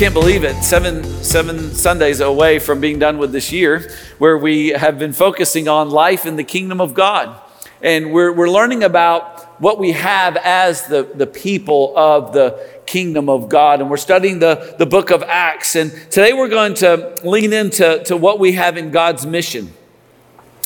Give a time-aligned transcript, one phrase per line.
[0.00, 0.54] can't believe it.
[0.62, 5.68] Seven, seven Sundays away from being done with this year, where we have been focusing
[5.68, 7.38] on life in the kingdom of God.
[7.82, 13.28] And we're, we're learning about what we have as the, the people of the kingdom
[13.28, 13.82] of God.
[13.82, 15.76] And we're studying the, the book of Acts.
[15.76, 19.70] And today we're going to lean into to what we have in God's mission.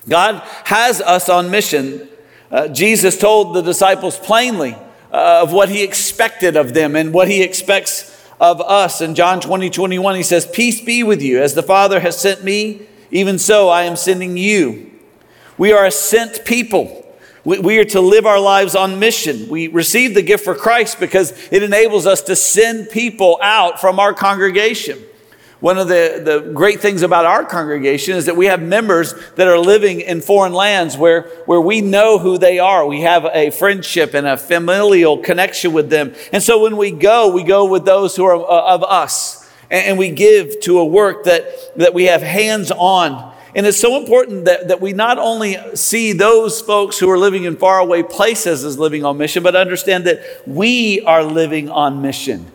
[0.08, 2.08] God has us on mission.
[2.52, 4.76] Uh, Jesus told the disciples plainly
[5.10, 8.13] uh, of what he expected of them and what he expects
[8.44, 9.00] of us.
[9.00, 11.40] In John 20, 21, he says, Peace be with you.
[11.40, 14.90] As the Father has sent me, even so I am sending you.
[15.56, 17.00] We are a sent people.
[17.44, 19.48] We, we are to live our lives on mission.
[19.48, 23.98] We receive the gift for Christ because it enables us to send people out from
[23.98, 25.02] our congregation.
[25.64, 29.48] One of the, the great things about our congregation is that we have members that
[29.48, 32.86] are living in foreign lands where, where we know who they are.
[32.86, 36.14] We have a friendship and a familial connection with them.
[36.34, 39.50] And so when we go, we go with those who are uh, of us.
[39.70, 41.46] And, and we give to a work that,
[41.78, 43.34] that we have hands on.
[43.54, 47.44] And it's so important that, that we not only see those folks who are living
[47.44, 52.50] in faraway places as living on mission, but understand that we are living on mission.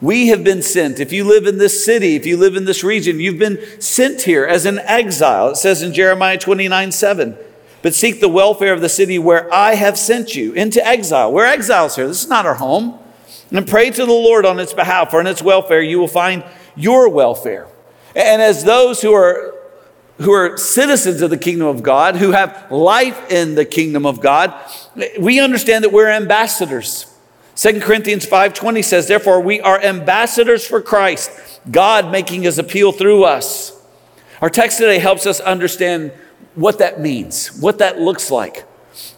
[0.00, 1.00] We have been sent.
[1.00, 4.22] If you live in this city, if you live in this region, you've been sent
[4.22, 5.50] here as an exile.
[5.50, 7.36] It says in Jeremiah 29 7.
[7.82, 11.32] But seek the welfare of the city where I have sent you into exile.
[11.32, 12.06] We're exiles here.
[12.06, 12.98] This is not our home.
[13.50, 16.44] And pray to the Lord on its behalf, for in its welfare you will find
[16.74, 17.68] your welfare.
[18.14, 19.54] And as those who are
[20.18, 24.20] who are citizens of the kingdom of God, who have life in the kingdom of
[24.20, 24.54] God,
[25.20, 27.06] we understand that we're ambassadors.
[27.56, 31.30] 2 Corinthians 5:20 says, "Therefore we are ambassadors for Christ,
[31.70, 33.72] God making his appeal through us."
[34.42, 36.12] Our text today helps us understand
[36.54, 38.64] what that means, what that looks like,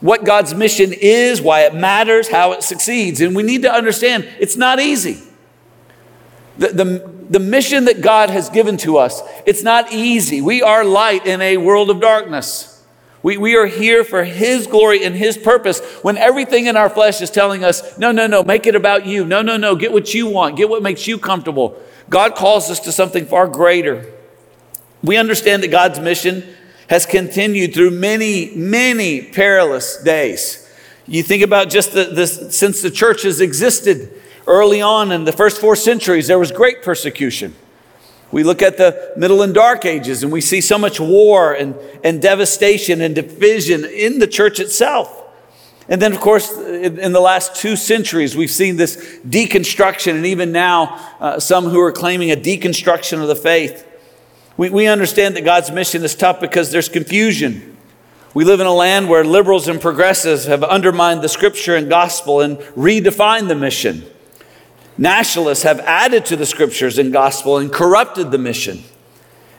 [0.01, 3.21] what God's mission is, why it matters, how it succeeds.
[3.21, 5.19] And we need to understand it's not easy.
[6.59, 10.41] The, the, the mission that God has given to us, it's not easy.
[10.41, 12.78] We are light in a world of darkness.
[13.23, 17.21] We, we are here for His glory and His purpose when everything in our flesh
[17.21, 19.25] is telling us, no, no, no, make it about you.
[19.25, 21.81] No, no, no, get what you want, get what makes you comfortable.
[22.09, 24.13] God calls us to something far greater.
[25.03, 26.45] We understand that God's mission
[26.89, 30.69] has continued through many, many perilous days.
[31.07, 34.13] You think about just the, this, since the church has existed
[34.47, 37.55] early on in the first four centuries, there was great persecution.
[38.31, 41.75] We look at the Middle and Dark Ages and we see so much war and,
[42.05, 45.25] and devastation and division in the church itself.
[45.89, 48.97] And then, of course, in, in the last two centuries, we've seen this
[49.27, 53.87] deconstruction, and even now, uh, some who are claiming a deconstruction of the faith.
[54.59, 57.79] We, we understand that God's mission is tough because there's confusion.
[58.35, 62.43] We live in a land where liberals and progressives have undermined the scripture and gospel
[62.43, 64.05] and redefined the mission.
[64.99, 68.83] Nationalists have added to the scriptures and gospel and corrupted the mission.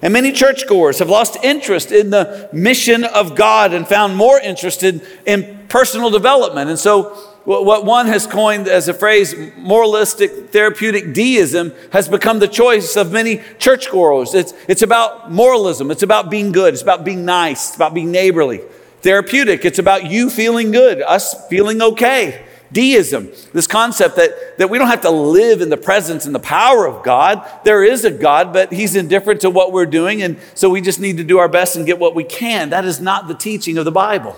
[0.02, 5.02] And many churchgoers have lost interest in the mission of God and found more interested
[5.26, 6.70] in personal development.
[6.70, 12.48] And so, what one has coined as a phrase, moralistic therapeutic deism, has become the
[12.48, 14.36] choice of many churchgoers.
[14.36, 18.12] It's, it's about moralism, it's about being good, it's about being nice, it's about being
[18.12, 18.62] neighborly.
[19.02, 22.46] Therapeutic, it's about you feeling good, us feeling okay.
[22.72, 26.40] Deism, this concept that, that we don't have to live in the presence and the
[26.40, 27.44] power of God.
[27.64, 31.00] There is a God, but He's indifferent to what we're doing, and so we just
[31.00, 32.70] need to do our best and get what we can.
[32.70, 34.36] That is not the teaching of the Bible.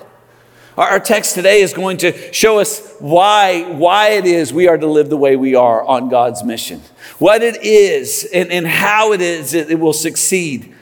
[0.78, 4.78] Our, our text today is going to show us why, why it is we are
[4.78, 6.82] to live the way we are on God's mission,
[7.20, 10.74] what it is, and, and how it is it, it will succeed.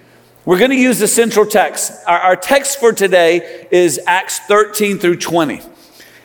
[0.45, 1.93] We're going to use the central text.
[2.07, 5.61] Our, our text for today is Acts 13 through 20.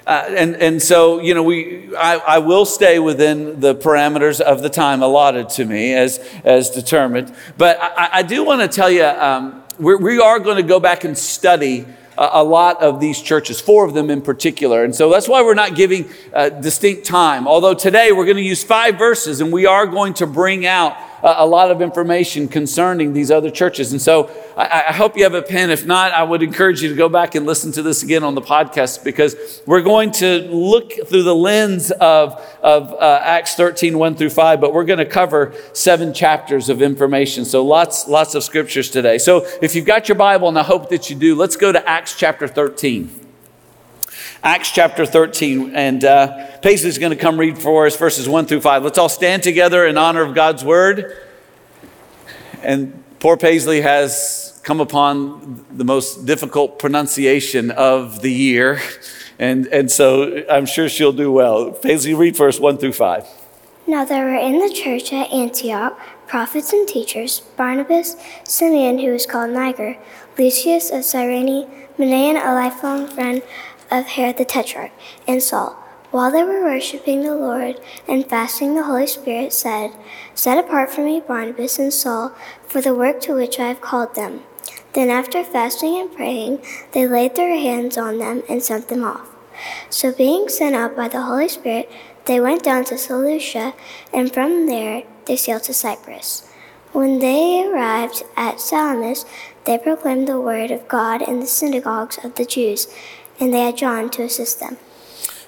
[0.07, 4.61] Uh, and, and so, you know, we, I, I will stay within the parameters of
[4.61, 7.35] the time allotted to me as, as determined.
[7.57, 10.79] But I, I do want to tell you, um, we're, we are going to go
[10.79, 11.87] back and study
[12.19, 14.85] a, a, lot of these churches, four of them in particular.
[14.85, 17.49] And so that's why we're not giving uh, distinct time.
[17.49, 20.97] Although today we're going to use five verses and we are going to bring out
[21.25, 23.93] a lot of information concerning these other churches.
[23.93, 25.71] And so I, I, hope you have a pen.
[25.71, 28.35] If not, I would encourage you to go back and listen to this again on
[28.35, 33.97] the podcast because we're going to look through the lens of, of uh, Acts 13,
[33.97, 37.47] 1 through 5, but we're going to cover seven chapters of information.
[37.47, 39.17] So lots, lots of scriptures today.
[39.17, 41.89] So if you've got your Bible, and I hope that you do, let's go to
[41.89, 43.24] Acts chapter 13.
[44.45, 45.75] Acts chapter 13.
[45.75, 48.85] And uh, Paisley's going to come read for us verses 1 through 5.
[48.85, 51.17] Let's all stand together in honor of God's word.
[52.63, 58.83] And poor Paisley has come upon the most difficult pronunciation of the year.
[59.39, 61.73] And, and so I'm sure she'll do well.
[61.73, 63.27] Paisley, read verse 1 through 5.
[63.87, 69.27] Now there were in the church at Antioch prophets and teachers Barnabas, Simeon, who was
[69.27, 69.97] called Niger,
[70.39, 71.67] Lucius of Cyrene,
[71.99, 73.43] Manaen, a lifelong friend
[73.91, 74.93] of Herod the Tetrarch,
[75.27, 75.77] and Saul.
[76.11, 79.91] While they were worshiping the Lord and fasting, the Holy Spirit said,
[80.35, 82.33] Set apart for me Barnabas and Saul
[82.69, 84.45] for the work to which I have called them.
[84.93, 89.29] Then, after fasting and praying, they laid their hands on them and sent them off.
[89.91, 91.91] So, being sent out by the Holy Spirit,
[92.27, 93.75] they went down to Seleucia,
[94.13, 96.49] and from there they sailed to Cyprus.
[96.93, 99.27] When they arrived at Salamis,
[99.65, 102.87] they proclaimed the word of God in the synagogues of the Jews,
[103.41, 104.77] and they had John to assist them.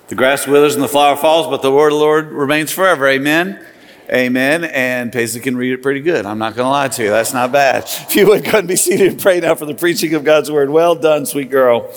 [0.08, 3.08] The grass withers and the flower falls, but the word of the Lord remains forever.
[3.08, 3.64] Amen.
[4.08, 4.62] Amen.
[4.62, 6.26] And Paisley can read it pretty good.
[6.26, 7.10] I'm not going to lie to you.
[7.10, 7.82] That's not bad.
[7.84, 10.48] If you would go and be seated and pray now for the preaching of God's
[10.48, 10.70] word.
[10.70, 11.92] Well done, sweet girl.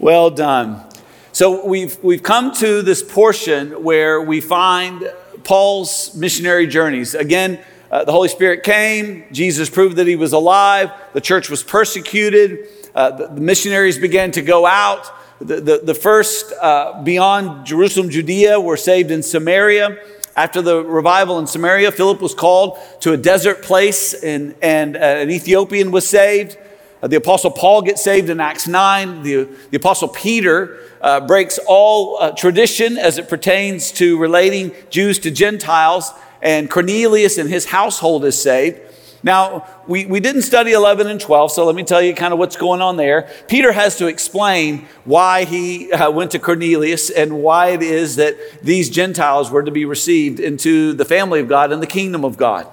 [0.00, 0.84] Well done.
[1.30, 5.08] So we've, we've come to this portion where we find
[5.44, 7.14] Paul's missionary journeys.
[7.14, 7.60] Again,
[7.92, 12.66] uh, the Holy Spirit came, Jesus proved that he was alive, the church was persecuted,
[12.94, 15.10] uh, the, the missionaries began to go out.
[15.42, 19.98] The, the, the first uh, beyond Jerusalem, Judea, were saved in Samaria.
[20.36, 25.00] After the revival in Samaria, Philip was called to a desert place, and, and uh,
[25.00, 26.56] an Ethiopian was saved.
[27.02, 29.24] Uh, the Apostle Paul gets saved in Acts 9.
[29.24, 35.18] The, the Apostle Peter uh, breaks all uh, tradition as it pertains to relating Jews
[35.20, 38.80] to Gentiles, and Cornelius and his household is saved.
[39.22, 42.38] Now, we, we didn't study 11 and 12, so let me tell you kind of
[42.40, 43.30] what's going on there.
[43.46, 48.36] Peter has to explain why he uh, went to Cornelius and why it is that
[48.62, 52.36] these Gentiles were to be received into the family of God and the kingdom of
[52.36, 52.66] God.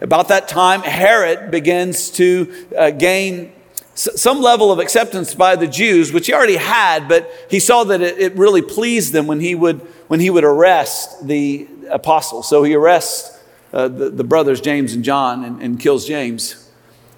[0.00, 3.52] About that time, Herod begins to uh, gain
[3.94, 8.00] some level of acceptance by the Jews, which he already had, but he saw that
[8.00, 12.48] it, it really pleased them when he would, when he would arrest the apostles.
[12.48, 13.38] So he arrests
[13.72, 16.70] uh, the, the, brothers, James and John, and, and kills James.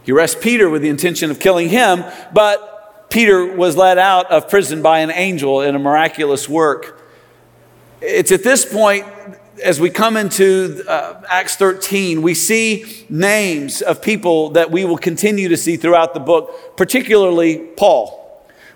[0.05, 4.49] He arrests Peter with the intention of killing him, but Peter was let out of
[4.49, 7.01] prison by an angel in a miraculous work.
[8.01, 9.07] It's at this point,
[9.63, 14.99] as we come into uh, Acts 13, we see names of people that we will
[14.99, 18.24] continue to see throughout the book, particularly Paul.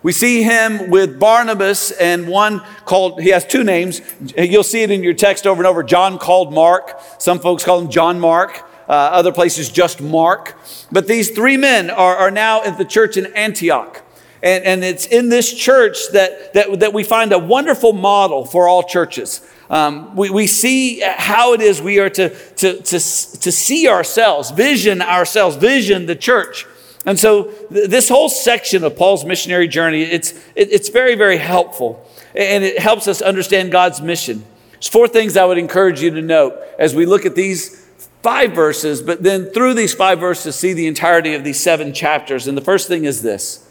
[0.03, 4.01] We see him with Barnabas and one called, he has two names.
[4.37, 5.83] You'll see it in your text over and over.
[5.83, 7.01] John called Mark.
[7.19, 8.65] Some folks call him John Mark.
[8.89, 10.57] Uh, other places just Mark.
[10.91, 14.03] But these three men are, are now at the church in Antioch.
[14.43, 18.69] And, and it's in this church that, that, that we find a wonderful model for
[18.69, 19.41] all churches.
[19.69, 24.53] Um, we, we see how it is we are to, to, to, to see ourselves,
[24.53, 26.67] vision ourselves, vision the church.
[27.09, 31.39] And so th- this whole section of Paul's missionary journey, it's, it, it's very, very
[31.39, 32.07] helpful.
[32.35, 34.45] And it helps us understand God's mission.
[34.73, 37.83] There's four things I would encourage you to note as we look at these
[38.23, 42.47] five verses, but then through these five verses, see the entirety of these seven chapters.
[42.47, 43.67] And the first thing is this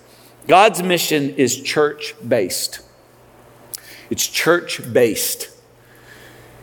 [0.47, 2.79] God's mission is church based.
[4.09, 5.49] It's church based.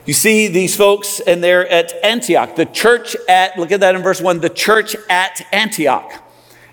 [0.07, 4.03] You see these folks, and they're at Antioch, the church at, look at that in
[4.03, 6.21] verse one, the church at Antioch.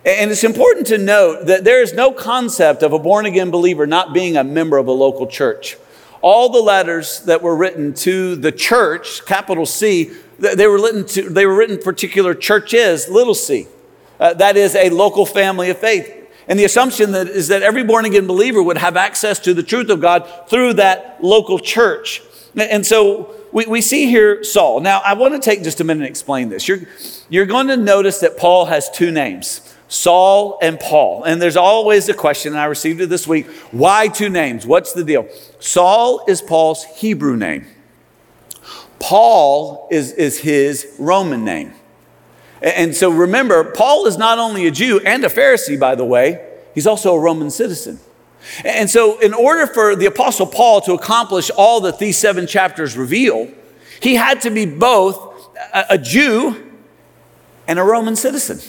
[0.03, 3.85] And it's important to note that there is no concept of a born again believer
[3.85, 5.77] not being a member of a local church.
[6.21, 11.29] All the letters that were written to the church, capital C, they were written to
[11.29, 13.67] they were written particular churches, little c.
[14.19, 16.11] Uh, that is a local family of faith.
[16.47, 19.63] And the assumption that is that every born again believer would have access to the
[19.63, 22.23] truth of God through that local church.
[22.55, 24.79] And so we, we see here Saul.
[24.79, 26.67] Now, I want to take just a minute and explain this.
[26.67, 26.79] You're,
[27.29, 29.61] you're going to notice that Paul has two names.
[29.91, 31.25] Saul and Paul.
[31.25, 34.65] And there's always a question, and I received it this week why two names?
[34.65, 35.27] What's the deal?
[35.59, 37.67] Saul is Paul's Hebrew name,
[38.99, 41.73] Paul is, is his Roman name.
[42.61, 46.47] And so remember, Paul is not only a Jew and a Pharisee, by the way,
[46.73, 47.99] he's also a Roman citizen.
[48.63, 52.95] And so, in order for the Apostle Paul to accomplish all that these seven chapters
[52.95, 53.51] reveal,
[54.01, 56.71] he had to be both a Jew
[57.67, 58.59] and a Roman citizen.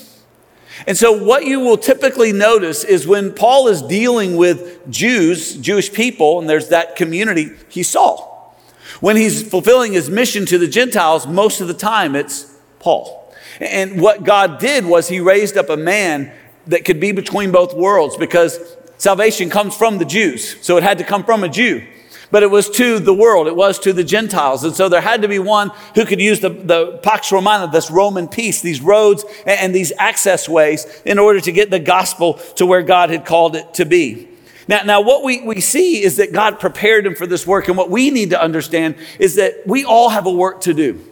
[0.86, 5.92] And so, what you will typically notice is when Paul is dealing with Jews, Jewish
[5.92, 8.56] people, and there's that community, he Saul.
[9.00, 13.34] When he's fulfilling his mission to the Gentiles, most of the time it's Paul.
[13.60, 16.32] And what God did was he raised up a man
[16.66, 18.58] that could be between both worlds because
[18.98, 20.64] salvation comes from the Jews.
[20.64, 21.86] So it had to come from a Jew
[22.32, 24.64] but it was to the world, it was to the Gentiles.
[24.64, 27.90] And so there had to be one who could use the, the Pax Romana, this
[27.90, 32.34] Roman peace, these roads and, and these access ways in order to get the gospel
[32.56, 34.28] to where God had called it to be.
[34.66, 37.68] Now, now what we, we see is that God prepared him for this work.
[37.68, 41.04] And what we need to understand is that we all have a work to do.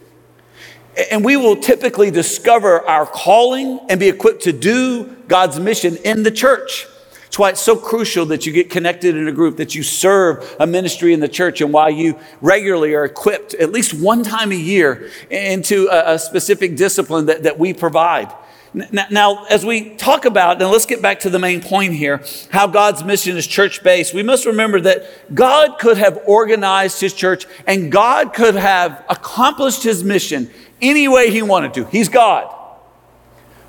[1.11, 6.23] And we will typically discover our calling and be equipped to do God's mission in
[6.23, 6.87] the church.
[7.31, 10.53] That's why it's so crucial that you get connected in a group, that you serve
[10.59, 14.51] a ministry in the church, and why you regularly are equipped at least one time
[14.51, 18.33] a year into a, a specific discipline that, that we provide.
[18.73, 22.67] Now, as we talk about, and let's get back to the main point here, how
[22.67, 27.45] God's mission is church based, we must remember that God could have organized his church
[27.65, 30.49] and God could have accomplished his mission
[30.81, 31.85] any way he wanted to.
[31.85, 32.53] He's God.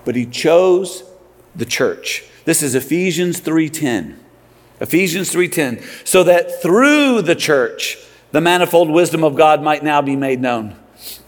[0.04, 1.04] But he chose
[1.54, 2.24] the church.
[2.44, 4.16] This is Ephesians 3:10.
[4.80, 7.98] Ephesians 3:10, so that through the church
[8.32, 10.74] the manifold wisdom of God might now be made known.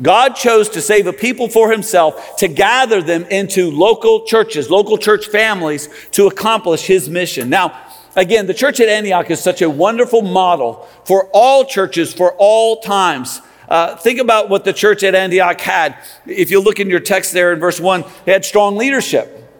[0.00, 4.97] God chose to save a people for himself, to gather them into local churches, local
[4.97, 7.50] church families to accomplish his mission.
[7.50, 7.76] Now,
[8.16, 12.80] again, the church at Antioch is such a wonderful model for all churches for all
[12.80, 13.40] times.
[13.68, 15.97] Uh, think about what the church at Antioch had.
[16.26, 19.52] If you look in your text there in verse 1, they had strong leadership,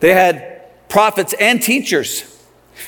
[0.00, 0.53] they had
[0.94, 2.22] prophets and teachers,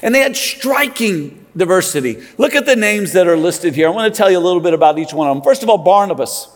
[0.01, 2.23] and they had striking diversity.
[2.39, 3.89] Look at the names that are listed here.
[3.89, 5.43] I want to tell you a little bit about each one of them.
[5.43, 6.49] First of all, Barnabas.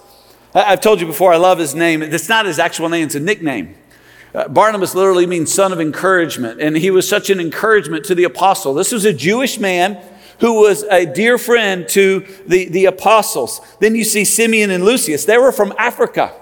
[0.55, 2.03] I've told you before, I love his name.
[2.03, 3.75] It's not his actual name, it's a nickname.
[4.33, 8.23] Uh, Barnabas literally means son of encouragement, and he was such an encouragement to the
[8.23, 8.73] apostle.
[8.73, 10.01] This was a Jewish man
[10.39, 13.61] who was a dear friend to the, the apostles.
[13.81, 15.25] Then you see Simeon and Lucius.
[15.25, 16.33] They were from Africa,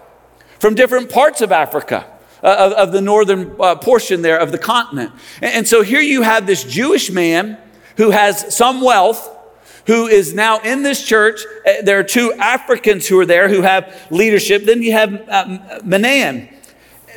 [0.59, 2.18] from different parts of Africa.
[2.41, 5.11] Uh, of, of, the northern uh, portion there of the continent.
[5.43, 7.59] And, and so here you have this Jewish man
[7.97, 9.29] who has some wealth,
[9.89, 11.41] who is now in this church.
[11.67, 14.67] Uh, there are two Africans who are there who have leadership.
[14.67, 16.49] Then you have um, Manan.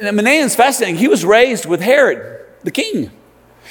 [0.01, 0.98] And Manaen's fascinating.
[0.98, 3.12] He was raised with Herod, the king.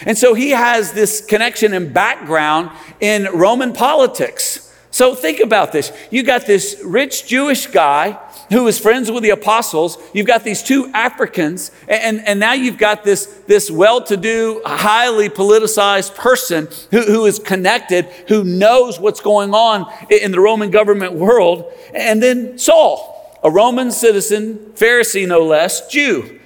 [0.06, 4.69] And so he has this connection and background in Roman politics.
[4.92, 5.92] So think about this.
[6.10, 8.18] You got this rich Jewish guy
[8.50, 9.96] who is friends with the apostles.
[10.12, 14.60] You've got these two Africans, and, and now you've got this, this well to do,
[14.66, 20.70] highly politicized person who, who is connected, who knows what's going on in the Roman
[20.70, 21.72] government world.
[21.94, 26.40] And then Saul, a Roman citizen, Pharisee no less, Jew.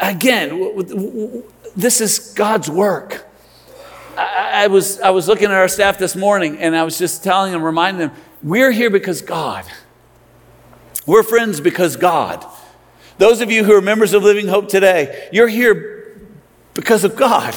[0.00, 1.44] Again,
[1.76, 3.26] this is God's work.
[4.56, 7.52] I, was, I was looking at our staff this morning and I was just telling
[7.52, 9.66] them, reminding them, we're here because God.
[11.04, 12.44] We're friends because God.
[13.18, 16.18] Those of you who are members of Living Hope today, you're here
[16.72, 17.54] because of God.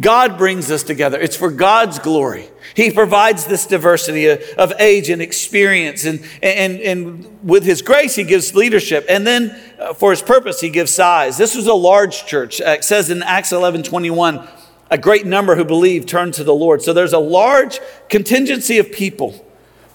[0.00, 1.20] God brings us together.
[1.20, 2.48] It's for God's glory.
[2.74, 8.24] He provides this diversity of age and experience, and, and, and with His grace, He
[8.24, 9.04] gives leadership.
[9.08, 11.36] And then uh, for His purpose, He gives size.
[11.36, 12.60] This was a large church.
[12.60, 14.48] It says in Acts 11 21,
[14.92, 16.82] a great number who believed turned to the Lord.
[16.82, 17.80] So there's a large
[18.10, 19.42] contingency of people,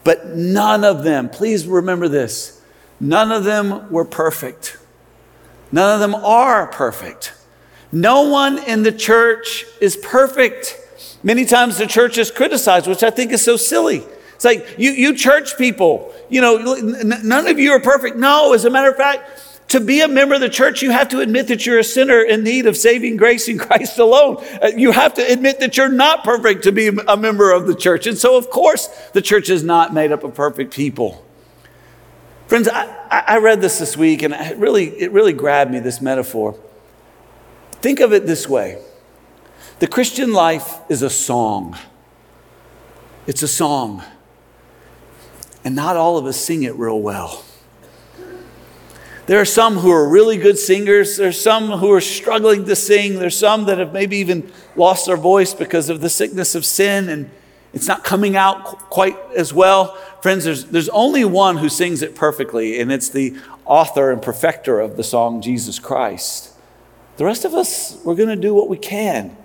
[0.03, 2.59] but none of them, please remember this,
[2.99, 4.77] none of them were perfect.
[5.71, 7.33] None of them are perfect.
[7.91, 10.75] No one in the church is perfect.
[11.21, 14.03] Many times the church is criticized, which I think is so silly.
[14.33, 18.17] It's like, you, you church people, you know, none of you are perfect.
[18.17, 21.09] No, as a matter of fact, to be a member of the church, you have
[21.09, 24.43] to admit that you're a sinner in need of saving grace in Christ alone.
[24.61, 27.75] Uh, you have to admit that you're not perfect to be a member of the
[27.75, 28.07] church.
[28.07, 31.23] And so, of course, the church is not made up of perfect people.
[32.47, 36.01] Friends, I, I read this this week and it really, it really grabbed me, this
[36.01, 36.57] metaphor.
[37.81, 38.81] Think of it this way
[39.79, 41.77] the Christian life is a song.
[43.27, 44.03] It's a song.
[45.63, 47.43] And not all of us sing it real well.
[49.27, 51.17] There are some who are really good singers.
[51.17, 53.19] There's some who are struggling to sing.
[53.19, 57.09] There's some that have maybe even lost their voice because of the sickness of sin
[57.09, 57.29] and
[57.73, 59.95] it's not coming out quite as well.
[60.21, 64.79] Friends, there's, there's only one who sings it perfectly, and it's the author and perfecter
[64.79, 66.53] of the song, Jesus Christ.
[67.17, 69.35] The rest of us, we're going to do what we can.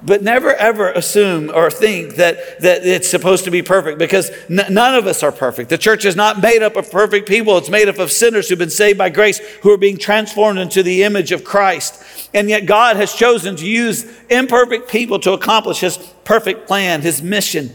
[0.00, 4.72] But never ever assume or think that, that it's supposed to be perfect because n-
[4.72, 5.70] none of us are perfect.
[5.70, 8.58] The church is not made up of perfect people, it's made up of sinners who've
[8.58, 12.30] been saved by grace, who are being transformed into the image of Christ.
[12.32, 17.20] And yet, God has chosen to use imperfect people to accomplish His perfect plan, His
[17.20, 17.74] mission.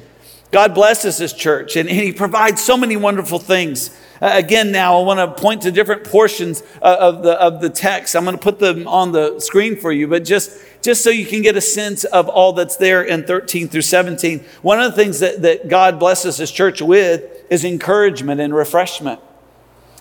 [0.52, 3.90] God blesses His church and He provides so many wonderful things.
[4.22, 7.70] Uh, again, now I want to point to different portions uh, of the, of the
[7.70, 8.16] text.
[8.16, 11.26] I'm going to put them on the screen for you, but just, just so you
[11.26, 14.44] can get a sense of all that's there in 13 through 17.
[14.62, 19.22] One of the things that, that God blesses His church with is encouragement and refreshment.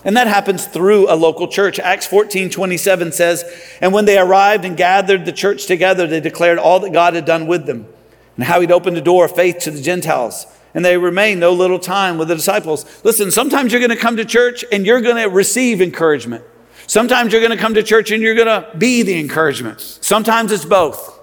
[0.03, 1.79] And that happens through a local church.
[1.79, 3.45] Acts 14 27 says,
[3.79, 7.23] And when they arrived and gathered the church together, they declared all that God had
[7.23, 7.87] done with them
[8.35, 10.45] and how he'd opened the door of faith to the Gentiles.
[10.73, 12.85] And they remained no little time with the disciples.
[13.05, 16.43] Listen, sometimes you're going to come to church and you're going to receive encouragement.
[16.87, 19.81] Sometimes you're going to come to church and you're going to be the encouragement.
[19.81, 21.19] Sometimes it's both.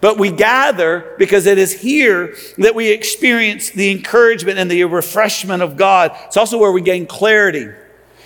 [0.00, 5.62] But we gather because it is here that we experience the encouragement and the refreshment
[5.62, 6.10] of God.
[6.26, 7.68] It's also where we gain clarity.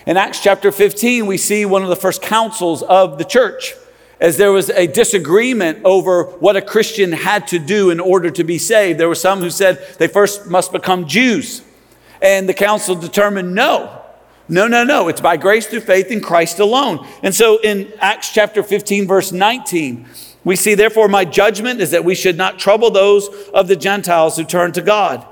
[0.06, 3.74] In Acts chapter 15, we see one of the first councils of the church
[4.20, 8.44] as there was a disagreement over what a Christian had to do in order to
[8.44, 8.98] be saved.
[8.98, 11.62] There were some who said they first must become Jews.
[12.22, 14.02] And the council determined no.
[14.48, 15.08] No, no, no.
[15.08, 17.06] It's by grace through faith in Christ alone.
[17.22, 20.06] And so in Acts chapter 15, verse 19,
[20.44, 24.36] we see, therefore, my judgment is that we should not trouble those of the Gentiles
[24.36, 25.26] who turn to God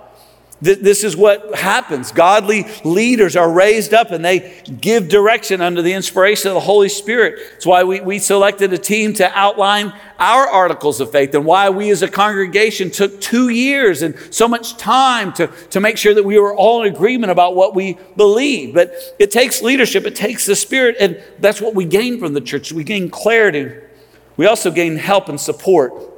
[0.65, 2.11] this is what happens.
[2.11, 6.89] Godly leaders are raised up and they give direction under the inspiration of the Holy
[6.89, 7.39] Spirit.
[7.57, 11.69] It's why we, we selected a team to outline our articles of faith and why
[11.71, 16.15] we as a congregation took two years and so much time to, to make sure
[16.15, 18.75] that we were all in agreement about what we believe.
[18.75, 22.41] But it takes leadership, it takes the Spirit, and that's what we gain from the
[22.41, 22.73] church.
[22.73, 23.75] We gain clarity.
[24.37, 26.14] We also gain help and support.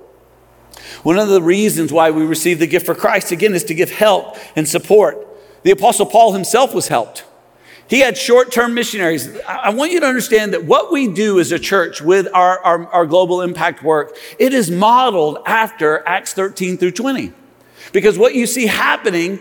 [1.02, 3.90] One of the reasons why we receive the gift for Christ, again, is to give
[3.90, 5.26] help and support.
[5.62, 7.24] The Apostle Paul himself was helped.
[7.88, 9.28] He had short term missionaries.
[9.46, 12.86] I want you to understand that what we do as a church with our, our,
[12.88, 17.32] our, global impact work, it is modeled after Acts 13 through 20.
[17.92, 19.38] Because what you see happening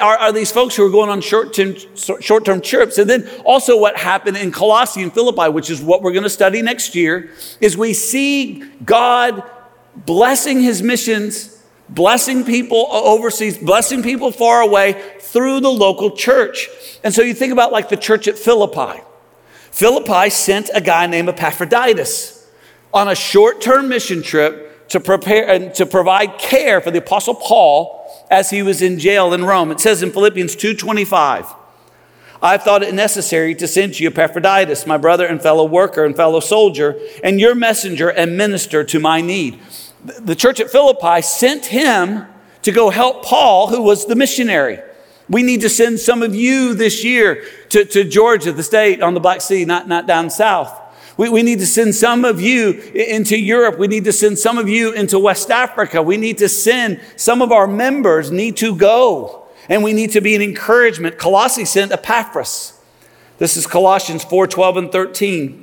[0.00, 2.96] are, are, these folks who are going on short term, short term trips.
[2.96, 6.30] And then also what happened in Colossae and Philippi, which is what we're going to
[6.30, 7.30] study next year,
[7.60, 9.42] is we see God
[9.96, 16.68] blessing his missions, blessing people overseas, blessing people far away through the local church.
[17.04, 19.02] And so you think about like the church at Philippi.
[19.70, 22.46] Philippi sent a guy named Epaphroditus
[22.92, 27.34] on a short term mission trip to prepare and to provide care for the apostle
[27.34, 27.98] Paul
[28.30, 29.70] as he was in jail in Rome.
[29.70, 31.46] It says in Philippians 2:25,
[32.42, 36.40] I've thought it necessary to send you Epaphroditus, my brother and fellow worker and fellow
[36.40, 39.58] soldier, and your messenger and minister to my need
[40.04, 42.26] the church at Philippi sent him
[42.62, 44.80] to go help Paul, who was the missionary.
[45.28, 49.14] We need to send some of you this year to, to Georgia, the state on
[49.14, 50.78] the Black Sea, not, not down south.
[51.16, 53.78] We, we need to send some of you into Europe.
[53.78, 56.02] We need to send some of you into West Africa.
[56.02, 59.46] We need to send some of our members need to go.
[59.68, 61.18] And we need to be an encouragement.
[61.18, 62.78] Colossae sent Epaphras.
[63.38, 65.61] This is Colossians 4 12 and 13.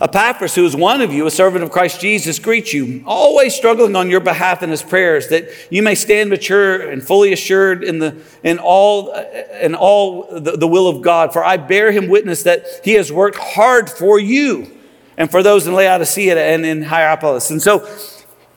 [0.00, 3.94] Epaphras, who is one of you, a servant of Christ Jesus, greets you, always struggling
[3.96, 7.98] on your behalf in his prayers, that you may stand mature and fully assured in,
[7.98, 9.12] the, in all,
[9.60, 11.34] in all the, the will of God.
[11.34, 14.70] For I bear him witness that he has worked hard for you
[15.18, 17.50] and for those in Laodicea and in Hierapolis.
[17.50, 17.86] And so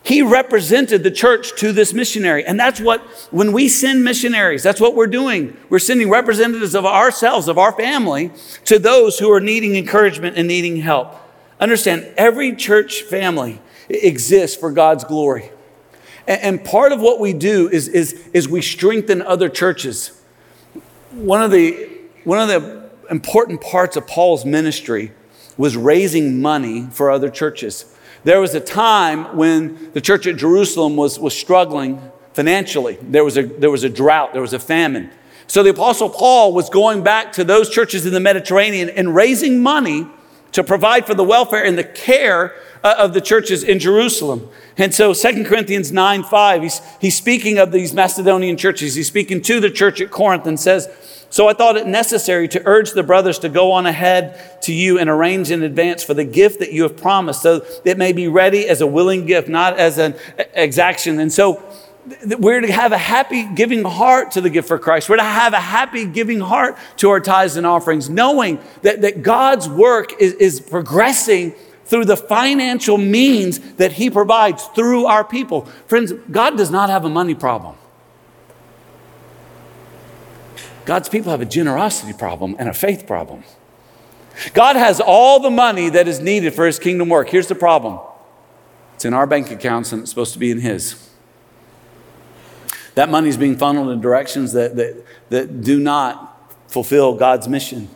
[0.01, 2.45] he represented the church to this missionary.
[2.45, 3.01] And that's what,
[3.31, 5.57] when we send missionaries, that's what we're doing.
[5.69, 8.31] We're sending representatives of ourselves, of our family,
[8.63, 11.19] to those who are needing encouragement and needing help.
[11.63, 15.49] Understand, every church family exists for God's glory.
[16.27, 20.21] And, part of what we do is, is, is we strengthen other churches.
[21.11, 21.89] One of, the,
[22.25, 25.13] one of the important parts of Paul's ministry
[25.55, 27.95] was raising money for other churches.
[28.25, 32.01] There was a time when the church at Jerusalem was, was struggling
[32.33, 32.97] financially.
[33.01, 35.11] There was, a, there was a drought, there was a famine.
[35.47, 39.63] So the Apostle Paul was going back to those churches in the Mediterranean and raising
[39.63, 40.07] money
[40.53, 44.49] to provide for the welfare and the care uh, of the churches in Jerusalem.
[44.77, 48.95] And so 2 Corinthians 9 5, he's, he's speaking of these Macedonian churches.
[48.95, 50.89] He's speaking to the church at Corinth and says,
[51.29, 54.99] So I thought it necessary to urge the brothers to go on ahead to you
[54.99, 58.13] and arrange in advance for the gift that you have promised, so that it may
[58.13, 60.15] be ready as a willing gift, not as an
[60.53, 61.19] exaction.
[61.19, 61.63] And so
[62.37, 65.09] we're to have a happy giving heart to the gift for Christ.
[65.09, 69.23] We're to have a happy giving heart to our tithes and offerings, knowing that, that
[69.23, 71.53] God's work is, is progressing
[71.85, 75.65] through the financial means that He provides through our people.
[75.87, 77.75] Friends, God does not have a money problem.
[80.85, 83.43] God's people have a generosity problem and a faith problem.
[84.53, 87.29] God has all the money that is needed for His kingdom work.
[87.29, 87.99] Here's the problem
[88.95, 91.12] it's in our bank accounts and it's supposed to be in His.
[92.95, 97.89] That money is being funneled in directions that, that, that do not fulfill God's mission.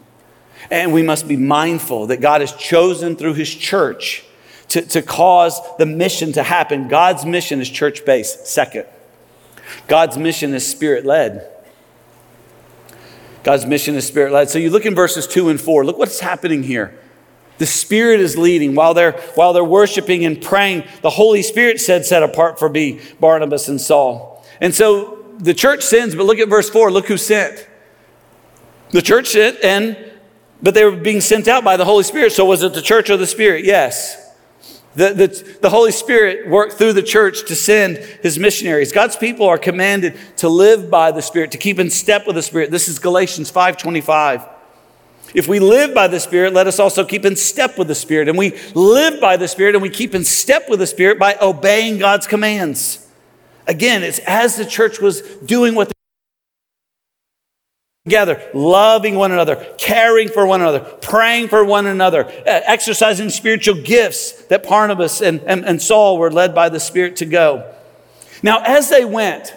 [0.72, 4.24] And we must be mindful that God has chosen through His church
[4.70, 6.88] to, to cause the mission to happen.
[6.88, 8.48] God's mission is church based.
[8.48, 8.86] Second,
[9.88, 11.48] God's mission is spirit led.
[13.44, 14.50] God's mission is spirit led.
[14.50, 16.98] So you look in verses two and four, look what's happening here.
[17.58, 20.84] The Spirit is leading while they're, while they're worshiping and praying.
[21.02, 24.37] The Holy Spirit said, set apart for me, Barnabas and Saul.
[24.62, 26.92] And so the church sends, but look at verse 4.
[26.92, 27.68] Look who sent.
[28.92, 29.98] The church sent, and
[30.62, 32.32] but they were being sent out by the Holy Spirit.
[32.32, 33.64] So was it the church or the Spirit?
[33.64, 34.24] Yes.
[34.96, 38.92] The, the, the Holy Spirit worked through the church to send his missionaries.
[38.92, 42.42] God's people are commanded to live by the Spirit, to keep in step with the
[42.42, 42.72] Spirit.
[42.72, 44.44] This is Galatians 5:25.
[45.36, 48.28] If we live by the Spirit, let us also keep in step with the Spirit.
[48.28, 51.38] And we live by the Spirit and we keep in step with the Spirit by
[51.40, 53.07] obeying God's commands.
[53.68, 55.92] Again, it's as the church was doing what
[58.08, 63.76] together, loving one another, caring for one another, praying for one another, uh, exercising spiritual
[63.82, 67.70] gifts that Barnabas and, and, and Saul were led by the Spirit to go.
[68.42, 69.54] Now, as they went,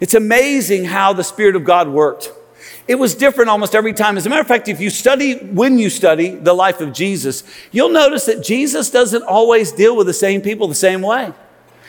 [0.00, 2.30] it's amazing how the Spirit of God worked.
[2.86, 4.18] It was different almost every time.
[4.18, 7.42] As a matter of fact, if you study, when you study the life of Jesus,
[7.72, 11.32] you'll notice that Jesus doesn't always deal with the same people the same way.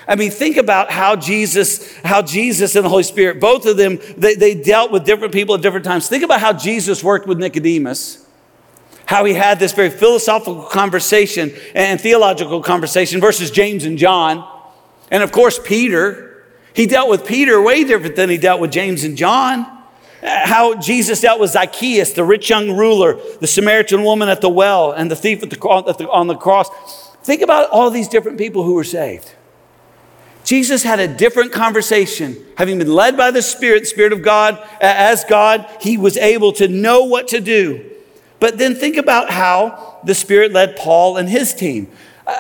[0.07, 3.99] I mean, think about how Jesus, how Jesus and the Holy Spirit, both of them,
[4.17, 6.07] they, they dealt with different people at different times.
[6.07, 8.25] Think about how Jesus worked with Nicodemus,
[9.07, 14.47] how he had this very philosophical conversation and theological conversation versus James and John.
[15.11, 16.31] And of course, Peter.
[16.73, 19.65] He dealt with Peter way different than he dealt with James and John.
[20.21, 24.91] How Jesus dealt with Zacchaeus, the rich young ruler, the Samaritan woman at the well,
[24.91, 26.69] and the thief the, on the cross.
[27.23, 29.34] Think about all these different people who were saved.
[30.45, 32.37] Jesus had a different conversation.
[32.57, 36.67] Having been led by the Spirit, Spirit of God, as God, he was able to
[36.67, 37.91] know what to do.
[38.39, 41.89] But then think about how the Spirit led Paul and his team.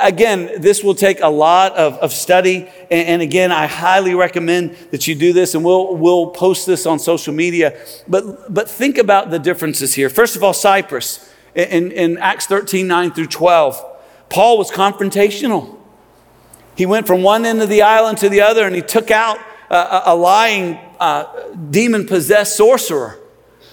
[0.01, 2.69] Again, this will take a lot of, of study.
[2.91, 6.85] And, and, again, I highly recommend that you do this, and we'll, we'll post this
[6.85, 7.79] on social media.
[8.07, 10.09] But, but think about the differences here.
[10.09, 11.31] First of all, Cyprus.
[11.55, 13.83] In, in Acts 13 9 through 12,
[14.29, 15.74] Paul was confrontational.
[16.75, 19.39] He went from one end of the island to the other and he took out
[19.69, 21.25] a, a lying, uh,
[21.69, 23.19] demon possessed sorcerer.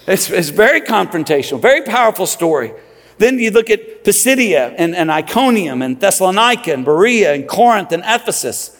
[0.07, 2.73] It's, it's, very confrontational, very powerful story.
[3.17, 8.03] Then you look at Pisidia and, and Iconium and Thessalonica and Berea and Corinth and
[8.05, 8.79] Ephesus.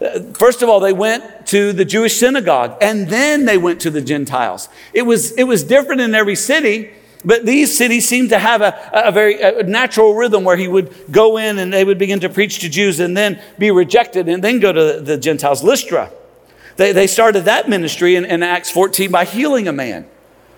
[0.00, 3.90] Uh, first of all, they went to the Jewish synagogue and then they went to
[3.90, 4.68] the Gentiles.
[4.92, 6.90] It was, it was different in every city,
[7.24, 10.92] but these cities seemed to have a, a very a natural rhythm where he would
[11.10, 14.42] go in and they would begin to preach to Jews and then be rejected and
[14.42, 15.62] then go to the Gentiles.
[15.64, 16.10] Lystra,
[16.76, 20.06] they, they started that ministry in, in Acts 14 by healing a man.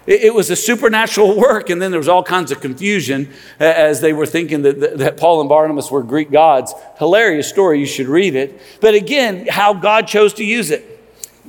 [0.06, 4.00] It, it, was a supernatural work, and then there was all kinds of confusion as
[4.00, 6.74] they were thinking that, that Paul and Barnabas were Greek gods.
[6.98, 8.60] Hilarious story, you should read it.
[8.80, 10.89] But again, how God chose to use it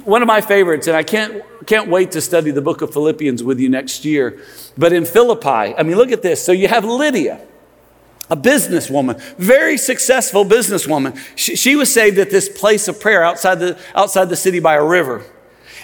[0.06, 3.44] one of my favorites, and I can't, can't wait to study the book of Philippians
[3.44, 4.40] with you next year.
[4.78, 6.44] But in Philippi, I mean, look at this.
[6.44, 7.42] So you have Lydia,
[8.30, 11.18] a businesswoman, very successful businesswoman.
[11.36, 14.76] She, she was saved at this place of prayer outside the, outside the city by
[14.76, 15.24] a river.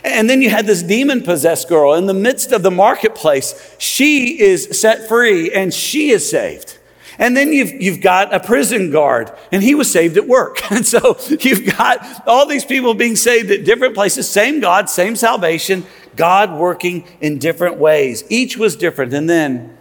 [0.04, 3.76] And then you had this demon possessed girl in the midst of the marketplace.
[3.78, 6.77] She is set free and she is saved.
[7.20, 10.62] And then you've, you've got a prison guard, and he was saved at work.
[10.72, 15.16] And so you've got all these people being saved at different places, same God, same
[15.16, 18.24] salvation, God working in different ways.
[18.30, 19.14] Each was different.
[19.14, 19.76] And then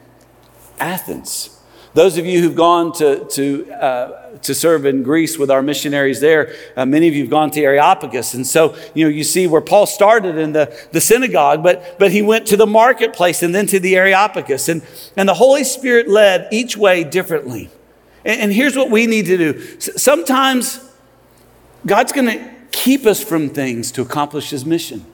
[0.79, 1.61] Athens.
[1.93, 6.21] Those of you who've gone to, to, uh, to serve in Greece with our missionaries
[6.21, 8.35] there, uh, many of you have gone to Areopagus.
[8.35, 12.11] And so, you know, you see where Paul started in the, the synagogue, but, but
[12.11, 14.69] he went to the marketplace and then to the Areopagus.
[14.69, 14.83] And,
[15.17, 17.71] and the Holy Spirit led each way differently.
[18.25, 20.81] And, and here's what we need to do sometimes
[21.87, 25.05] God's going to keep us from things to accomplish his mission.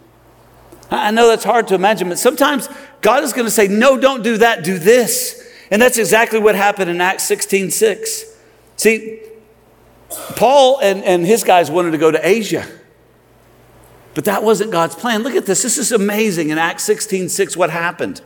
[0.91, 2.69] I know that's hard to imagine, but sometimes
[3.01, 5.39] God is going to say, No, don't do that, do this.
[5.71, 8.32] And that's exactly what happened in Acts 16 6.
[8.83, 9.21] See,
[10.35, 12.67] Paul and, and his guys wanted to go to Asia.
[14.17, 15.23] But that wasn't God's plan.
[15.23, 15.63] Look at this.
[15.63, 16.51] This is amazing.
[16.51, 18.23] In Acts 16 6, what happened?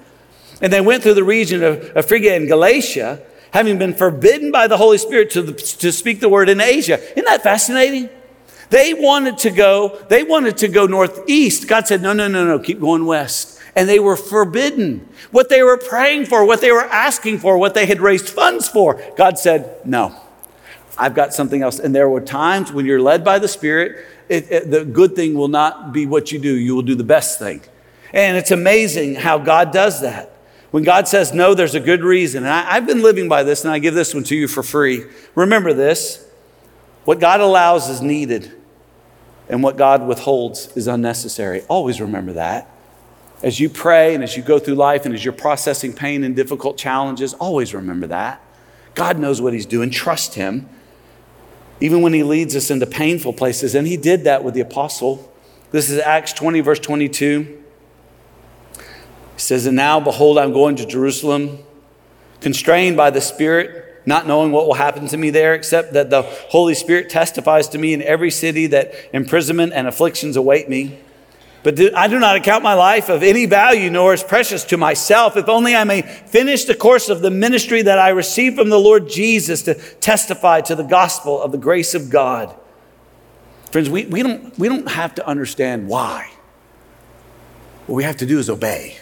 [0.63, 4.67] And they went through the region of, of Phrygia and Galatia, having been forbidden by
[4.67, 6.99] the Holy Spirit to, to speak the word in Asia.
[7.13, 8.09] Isn't that fascinating?
[8.71, 11.69] They wanted to go, they wanted to go northeast.
[11.69, 15.07] God said, no, no, no, no, keep going west and they were forbidden.
[15.31, 18.67] What they were praying for, what they were asking for, what they had raised funds
[18.67, 20.19] for, God said, No,
[20.99, 21.79] I've got something else.
[21.79, 25.35] And there were times when you're led by the Spirit, it, it, the good thing
[25.35, 27.61] will not be what you do, you will do the best thing.
[28.13, 30.33] And it's amazing how God does that.
[30.71, 32.45] When God says no, there's a good reason.
[32.45, 34.63] And I, I've been living by this, and I give this one to you for
[34.63, 35.05] free.
[35.35, 36.27] Remember this
[37.05, 38.53] what God allows is needed,
[39.49, 41.63] and what God withholds is unnecessary.
[41.69, 42.69] Always remember that.
[43.43, 46.35] As you pray and as you go through life and as you're processing pain and
[46.35, 48.43] difficult challenges, always remember that.
[48.95, 49.91] God knows what He's doing.
[49.91, 50.69] Trust Him.
[51.81, 53.75] Even when He leads us into painful places.
[53.75, 55.33] And He did that with the apostle.
[55.71, 57.63] This is Acts 20, verse 22.
[58.73, 58.83] He
[59.37, 61.59] says, And now, behold, I'm going to Jerusalem,
[62.41, 66.23] constrained by the Spirit not knowing what will happen to me there, except that the
[66.23, 70.97] Holy Spirit testifies to me in every city that imprisonment and afflictions await me.
[71.63, 75.37] But I do not account my life of any value, nor as precious to myself,
[75.37, 78.79] if only I may finish the course of the ministry that I received from the
[78.79, 82.55] Lord Jesus to testify to the gospel of the grace of God.
[83.73, 86.31] Friends, we, we, don't, we don't have to understand why.
[87.87, 88.99] What we have to do is obey.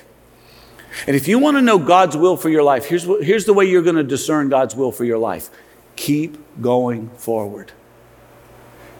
[1.06, 3.66] And if you want to know God's will for your life, here's, here's the way
[3.66, 5.50] you're going to discern God's will for your life
[5.96, 7.72] keep going forward.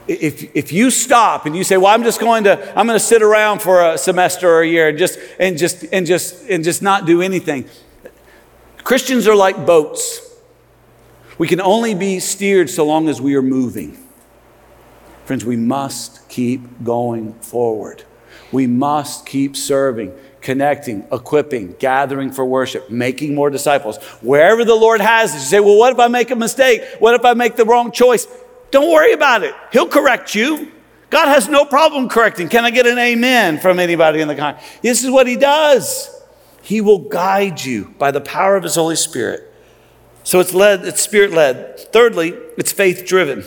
[0.07, 3.05] If, if you stop and you say, well, I'm just going to, I'm going to
[3.05, 6.63] sit around for a semester or a year and just, and just, and just, and
[6.63, 7.67] just not do anything.
[8.79, 10.21] Christians are like boats.
[11.39, 13.99] We can only be steered so long as we are moving.
[15.25, 18.05] Friends, we must keep going forward.
[18.53, 20.13] We must keep serving
[20.45, 23.97] connecting, equipping, gathering for worship, making more disciples.
[24.21, 26.83] Wherever the Lord has it, you say, well, what if I make a mistake?
[26.99, 28.27] What if I make the wrong choice?
[28.75, 29.55] Don't worry about it.
[29.71, 30.73] He'll correct you.
[31.09, 32.49] God has no problem correcting.
[32.49, 34.57] Can I get an amen from anybody in the con?
[34.83, 36.11] This is what he does.
[36.61, 39.49] He will guide you by the power of his Holy Spirit.
[40.25, 41.79] So it's led, it's spirit led.
[41.93, 43.45] Thirdly, it's faith driven.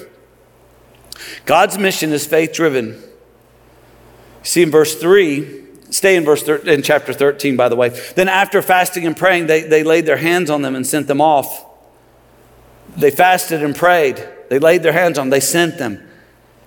[1.45, 3.03] God's mission is faith driven.
[4.43, 7.89] See in verse 3, Stay in verse thir- in chapter 13, by the way.
[8.15, 11.19] Then after fasting and praying, they, they laid their hands on them and sent them
[11.19, 11.65] off.
[12.95, 14.25] They fasted and prayed.
[14.49, 15.29] They laid their hands on.
[15.29, 16.07] They sent them.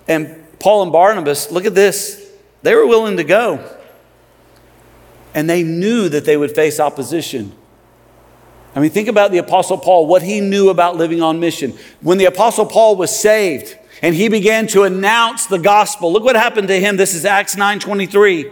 [0.07, 2.31] And Paul and Barnabas, look at this.
[2.61, 3.77] They were willing to go.
[5.33, 7.53] And they knew that they would face opposition.
[8.75, 11.77] I mean, think about the Apostle Paul, what he knew about living on mission.
[12.01, 16.35] When the Apostle Paul was saved and he began to announce the gospel, look what
[16.35, 16.97] happened to him.
[16.97, 18.51] This is Acts 9 23.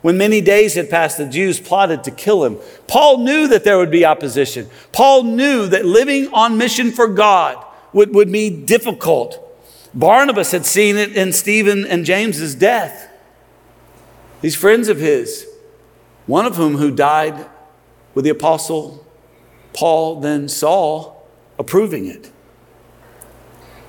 [0.00, 2.58] When many days had passed, the Jews plotted to kill him.
[2.86, 4.68] Paul knew that there would be opposition.
[4.92, 7.64] Paul knew that living on mission for God
[7.98, 9.44] would, would be difficult.
[9.92, 13.10] Barnabas had seen it in Stephen and James's death.
[14.40, 15.46] These friends of his,
[16.26, 17.46] one of whom who died
[18.14, 19.04] with the apostle
[19.74, 22.32] Paul, then Saul, approving it.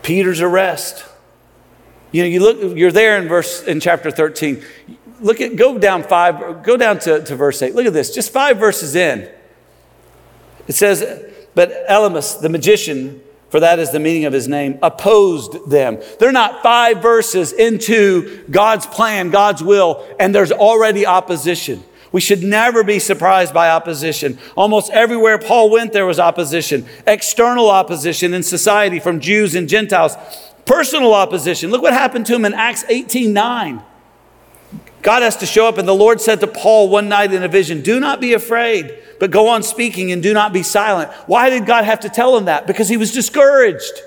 [0.03, 1.05] Peter's arrest.
[2.11, 4.63] You know, you look, you're there in verse in chapter 13
[5.21, 7.75] look at, go down five, go down to, to verse eight.
[7.75, 9.29] Look at this, just five verses in.
[10.67, 15.69] It says, But Elymas, the magician, for that is the meaning of his name, opposed
[15.69, 15.99] them.
[16.19, 21.83] They're not five verses into God's plan, God's will, and there's already opposition.
[22.11, 24.39] We should never be surprised by opposition.
[24.55, 26.85] Almost everywhere Paul went, there was opposition.
[27.05, 30.15] External opposition in society from Jews and Gentiles.
[30.65, 31.69] Personal opposition.
[31.69, 33.83] Look what happened to him in Acts 18 9.
[35.01, 35.77] God has to show up.
[35.77, 38.97] And the Lord said to Paul one night in a vision, Do not be afraid,
[39.19, 41.11] but go on speaking and do not be silent.
[41.25, 42.67] Why did God have to tell him that?
[42.67, 44.01] Because he was discouraged.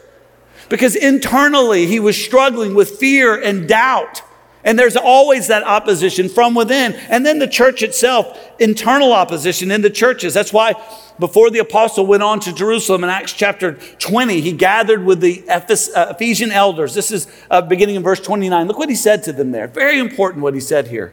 [0.68, 4.22] Because internally he was struggling with fear and doubt.
[4.64, 6.94] And there's always that opposition from within.
[7.08, 10.34] And then the church itself, internal opposition in the churches.
[10.34, 10.74] That's why
[11.18, 15.44] before the apostle went on to Jerusalem in Acts chapter 20, he gathered with the
[15.48, 16.94] uh, Ephesian elders.
[16.94, 18.68] This is uh, beginning in verse 29.
[18.68, 19.66] Look what he said to them there.
[19.66, 21.12] Very important what he said here.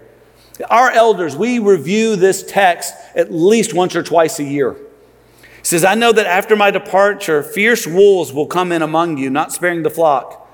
[0.70, 4.74] Our elders, we review this text at least once or twice a year.
[4.74, 9.30] He says, I know that after my departure, fierce wolves will come in among you,
[9.30, 10.48] not sparing the flock.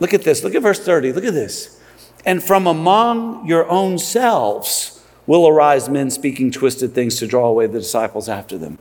[0.00, 0.42] Look at this.
[0.42, 1.12] Look at verse 30.
[1.12, 1.79] Look at this.
[2.24, 7.66] And from among your own selves will arise men speaking twisted things to draw away
[7.66, 8.78] the disciples after them.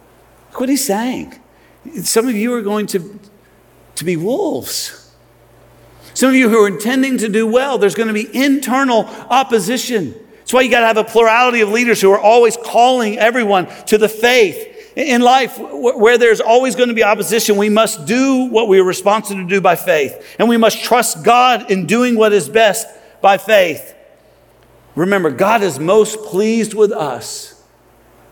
[0.52, 1.40] Look what he's saying.
[2.02, 3.20] Some of you are going to,
[3.96, 5.14] to be wolves.
[6.14, 10.14] Some of you who are intending to do well, there's going to be internal opposition.
[10.40, 13.68] That's why you got to have a plurality of leaders who are always calling everyone
[13.86, 14.66] to the faith.
[14.96, 18.84] In life, where there's always going to be opposition, we must do what we are
[18.84, 20.36] responsible to do by faith.
[20.40, 22.88] And we must trust God in doing what is best
[23.22, 23.96] by faith.
[24.96, 27.64] Remember, God is most pleased with us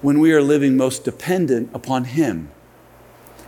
[0.01, 2.49] when we are living most dependent upon Him.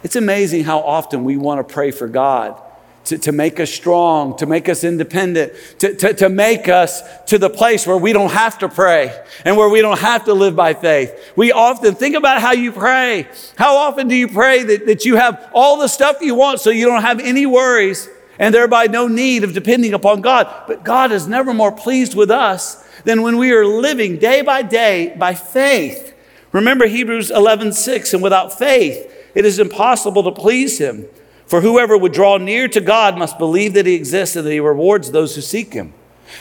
[0.03, 2.59] It's amazing how often we want to pray for God
[3.05, 7.37] to, to make us strong, to make us independent, to, to, to make us to
[7.37, 10.55] the place where we don't have to pray and where we don't have to live
[10.55, 11.33] by faith.
[11.35, 13.27] We often think about how you pray.
[13.57, 16.69] How often do you pray that, that you have all the stuff you want so
[16.69, 18.07] you don't have any worries?
[18.39, 20.63] And thereby no need of depending upon God.
[20.65, 24.61] But God is never more pleased with us than when we are living day by
[24.61, 26.15] day by faith.
[26.51, 31.05] Remember Hebrews 11 6, and without faith, it is impossible to please him.
[31.45, 34.59] For whoever would draw near to God must believe that he exists and that he
[34.59, 35.93] rewards those who seek him.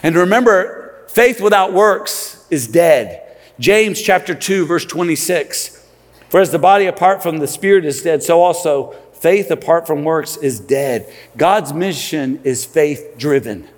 [0.02, 3.36] And remember, faith without works is dead.
[3.58, 5.86] James chapter 2 verse 26.
[6.28, 10.04] For as the body apart from the spirit is dead, so also faith apart from
[10.04, 11.12] works is dead.
[11.36, 13.68] God's mission is faith driven.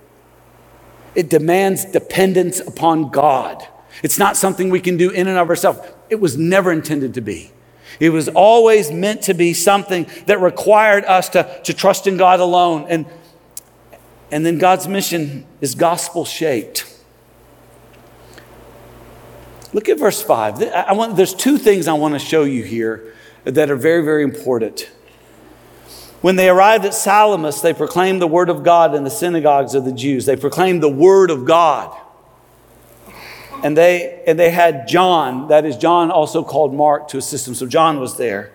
[1.14, 3.66] It demands dependence upon God.
[4.02, 5.80] It's not something we can do in and of ourselves.
[6.08, 7.50] It was never intended to be.
[7.98, 12.40] It was always meant to be something that required us to, to trust in God
[12.40, 12.86] alone.
[12.88, 13.06] And,
[14.30, 16.86] and then God's mission is gospel shaped.
[19.72, 20.62] Look at verse 5.
[20.62, 24.22] I want, there's two things I want to show you here that are very, very
[24.22, 24.90] important.
[26.20, 29.84] When they arrived at Salamis, they proclaimed the word of God in the synagogues of
[29.84, 30.26] the Jews.
[30.26, 31.96] They proclaimed the word of God
[33.62, 37.54] and they and they had John, that is John also called Mark to assist them.
[37.54, 38.52] So John was there.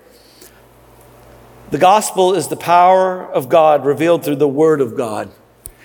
[1.71, 5.32] The gospel is the power of God revealed through the word of God.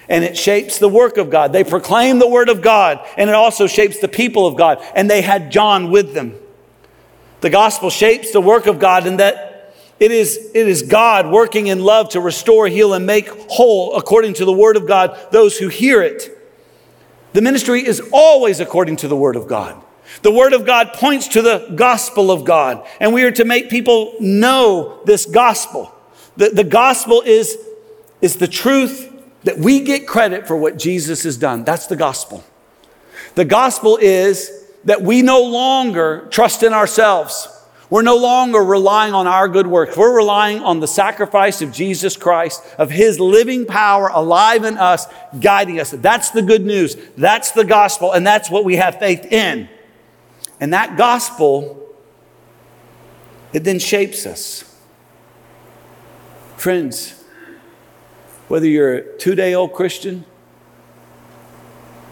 [0.09, 1.53] And it shapes the work of God.
[1.53, 4.85] They proclaim the word of God, and it also shapes the people of God.
[4.95, 6.35] And they had John with them.
[7.43, 9.50] The gospel shapes the work of God in that
[10.01, 14.35] it is, it is God working in love to restore, heal, and make whole, according
[14.35, 16.37] to the word of God, those who hear it.
[17.33, 19.81] The ministry is always according to the Word of God.
[20.23, 23.71] The Word of God points to the gospel of God, and we are to make
[23.71, 25.95] people know this gospel.
[26.37, 27.57] The, the gospel is,
[28.21, 29.07] is the truth
[29.45, 31.65] that we get credit for what Jesus has done.
[31.65, 32.45] That's the gospel.
[33.37, 34.51] The gospel is
[34.85, 37.49] that we no longer trust in ourselves.
[37.91, 39.97] We're no longer relying on our good works.
[39.97, 45.07] We're relying on the sacrifice of Jesus Christ, of His living power alive in us,
[45.41, 45.91] guiding us.
[45.91, 46.97] That's the good news.
[47.17, 49.69] That's the gospel, and that's what we have faith in.
[50.61, 51.85] And that gospel,
[53.53, 54.65] it then shapes us.
[56.57, 57.25] Friends,
[58.47, 60.25] whether you're a two day old Christian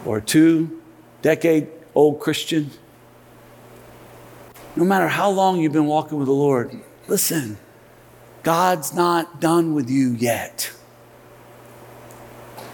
[0.04, 0.80] or a two
[1.22, 2.70] decade old Christian,
[4.78, 6.70] no matter how long you've been walking with the Lord,
[7.08, 7.58] listen,
[8.44, 10.70] God's not done with you yet.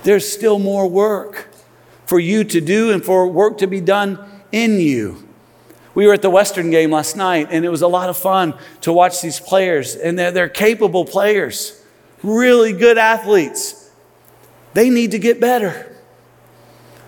[0.02, 1.48] There's still more work
[2.04, 4.18] for you to do and for work to be done
[4.52, 5.26] in you.
[5.94, 8.52] We were at the Western game last night, and it was a lot of fun
[8.82, 11.82] to watch these players, and they're, they're capable players,
[12.22, 13.90] really good athletes.
[14.74, 15.93] They need to get better.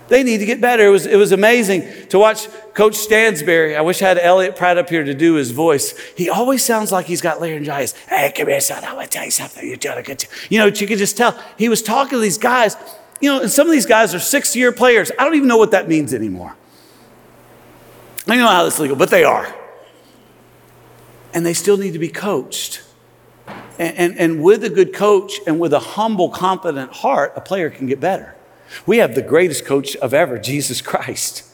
[0.09, 0.87] They need to get better.
[0.87, 3.77] It was, it was amazing to watch Coach Stansberry.
[3.77, 5.99] I wish I had Elliot Pratt up here to do his voice.
[6.17, 7.93] He always sounds like he's got laryngitis.
[8.09, 8.85] Hey, come here, son.
[8.85, 9.67] I want to tell you something.
[9.67, 10.31] You're doing a good job.
[10.49, 11.43] You know, you could just tell.
[11.59, 12.77] He was talking to these guys.
[13.21, 15.11] You know, and some of these guys are six year players.
[15.19, 16.55] I don't even know what that means anymore.
[18.29, 19.53] I don't know how that's legal, but they are.
[21.33, 22.83] And they still need to be coached.
[23.79, 27.71] And, and, and with a good coach and with a humble, confident heart, a player
[27.71, 28.36] can get better.
[28.87, 31.45] We have the greatest coach of ever, Jesus Christ.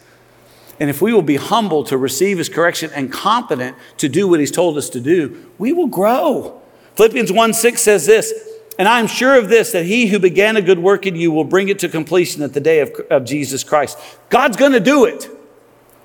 [0.81, 4.40] And if we will be humble to receive his correction and confident to do what
[4.40, 6.61] he's told us to do, we will grow.
[6.96, 8.33] Philippians 1 6 says this,
[8.79, 11.31] and I am sure of this, that he who began a good work in you
[11.31, 13.98] will bring it to completion at the day of, of Jesus Christ.
[14.31, 15.29] God's going to do it.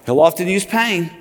[0.05, 1.11] He'll often use pain,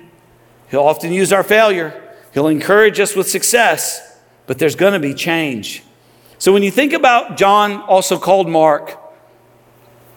[0.69, 5.13] he'll often use our failure, he'll encourage us with success, but there's going to be
[5.13, 5.83] change.
[6.37, 8.97] So when you think about John, also called Mark,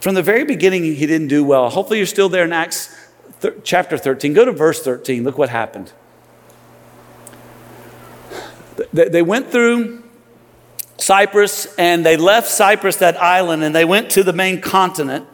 [0.01, 1.69] from the very beginning, he didn't do well.
[1.69, 2.97] Hopefully, you're still there in Acts
[3.41, 4.33] th- chapter 13.
[4.33, 5.25] Go to verse 13.
[5.25, 5.93] Look what happened.
[8.93, 10.03] They went through
[10.97, 15.27] Cyprus and they left Cyprus, that island, and they went to the main continent.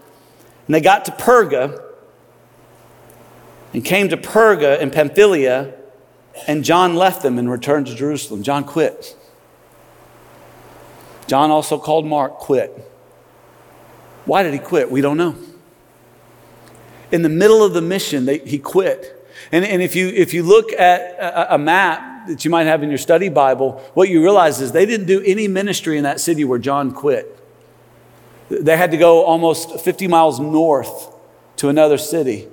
[0.67, 1.81] And they got to Perga
[3.73, 5.75] and came to Perga in Pamphylia.
[6.49, 8.43] And John left them and returned to Jerusalem.
[8.43, 9.17] John quit.
[11.29, 12.93] John, also called Mark, quit.
[14.27, 14.91] Why did he quit?
[14.91, 15.37] We don't know.
[17.11, 19.13] In the middle of the mission, they, he quit.
[19.53, 22.83] And, and if, you, if you look at a, a map that you might have
[22.83, 26.21] in your study Bible, what you realize is they didn't do any ministry in that
[26.21, 27.33] city where John quit.
[28.49, 31.13] They had to go almost 50 miles north
[31.57, 32.49] to another city.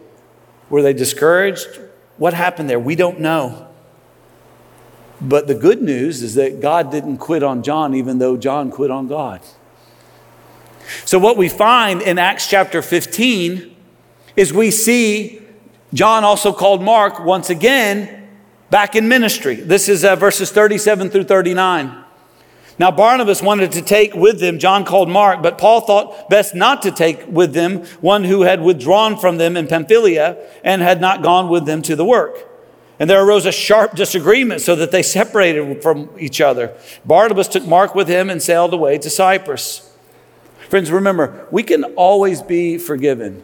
[0.70, 1.68] Were they discouraged?
[2.18, 2.80] What happened there?
[2.80, 3.68] We don't know.
[5.20, 8.92] But the good news is that God didn't quit on John, even though John quit
[8.92, 9.42] on God.
[11.06, 13.76] So, what we find in Acts chapter 15
[14.36, 15.42] is we see
[15.94, 18.30] John, also called Mark, once again
[18.70, 19.56] back in ministry.
[19.56, 22.04] This is uh, verses 37 through 39.
[22.80, 26.82] Now, Barnabas wanted to take with them John called Mark, but Paul thought best not
[26.82, 31.22] to take with them one who had withdrawn from them in Pamphylia and had not
[31.22, 32.50] gone with them to the work.
[33.00, 36.76] And there arose a sharp disagreement so that they separated from each other.
[37.06, 39.93] Barnabas took Mark with him and sailed away to Cyprus.
[40.74, 43.44] Friends, remember, we can always be forgiven.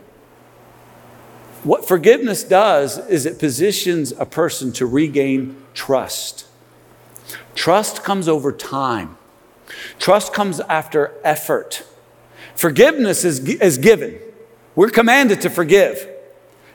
[1.63, 6.47] What forgiveness does is it positions a person to regain trust.
[7.53, 9.15] Trust comes over time,
[9.99, 11.85] trust comes after effort.
[12.55, 14.17] Forgiveness is, is given.
[14.73, 16.09] We're commanded to forgive.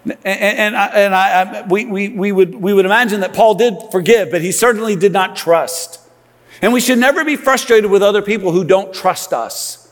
[0.04, 3.74] And, and, I, and I, we, we, we, would, we would imagine that Paul did
[3.90, 5.98] forgive, but he certainly did not trust.
[6.62, 9.83] And we should never be frustrated with other people who don't trust us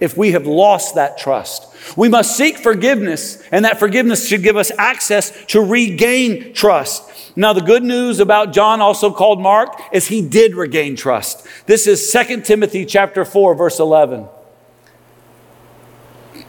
[0.00, 1.66] if we have lost that trust.
[1.96, 7.10] We must seek forgiveness, and that forgiveness should give us access to regain trust.
[7.36, 11.46] Now, the good news about John, also called Mark, is he did regain trust.
[11.66, 14.28] This is 2 Timothy chapter 4, verse 11.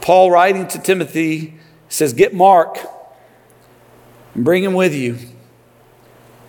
[0.00, 1.54] Paul writing to Timothy
[1.88, 2.78] says, Get Mark
[4.34, 5.18] and bring him with you,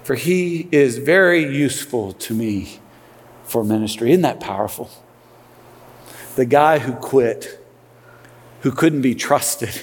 [0.04, 2.80] for he is very useful to me
[3.44, 4.12] for ministry.
[4.12, 4.92] Isn't that powerful?
[6.38, 7.60] The guy who quit,
[8.62, 9.82] who couldn't be trusted,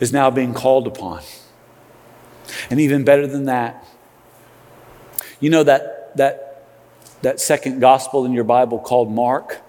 [0.00, 1.20] is now being called upon.
[2.70, 3.86] And even better than that,
[5.38, 6.66] you know that, that,
[7.20, 9.60] that second gospel in your Bible called Mark?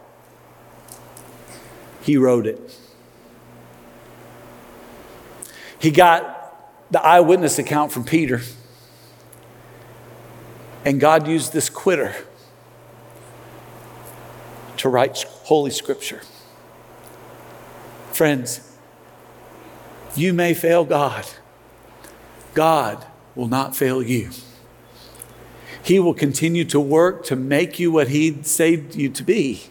[2.03, 2.79] He wrote it.
[5.77, 8.39] He got the eyewitness account from Peter.
[10.85, 12.15] And God used this quitter
[14.77, 15.17] to write
[15.51, 16.21] Holy Scripture.
[18.13, 18.73] Friends,
[20.15, 21.25] you may fail God,
[22.53, 24.29] God will not fail you.
[25.83, 29.63] He will continue to work to make you what He saved you to be.